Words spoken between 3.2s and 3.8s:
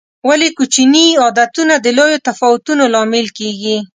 کېږي؟